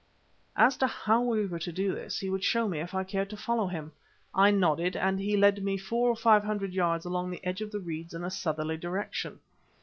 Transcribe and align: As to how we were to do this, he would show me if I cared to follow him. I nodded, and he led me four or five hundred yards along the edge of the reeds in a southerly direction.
As 0.55 0.77
to 0.77 0.87
how 0.87 1.21
we 1.21 1.45
were 1.45 1.59
to 1.59 1.71
do 1.71 1.93
this, 1.93 2.17
he 2.19 2.27
would 2.31 2.43
show 2.43 2.67
me 2.67 2.79
if 2.79 2.95
I 2.95 3.03
cared 3.03 3.29
to 3.29 3.37
follow 3.37 3.67
him. 3.67 3.91
I 4.33 4.49
nodded, 4.49 4.95
and 4.95 5.19
he 5.19 5.37
led 5.37 5.63
me 5.63 5.77
four 5.77 6.09
or 6.09 6.15
five 6.15 6.43
hundred 6.43 6.73
yards 6.73 7.05
along 7.05 7.29
the 7.29 7.45
edge 7.45 7.61
of 7.61 7.69
the 7.71 7.79
reeds 7.79 8.15
in 8.15 8.23
a 8.23 8.31
southerly 8.31 8.77
direction. 8.77 9.41